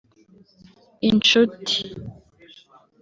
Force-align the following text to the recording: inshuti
inshuti 1.09 1.77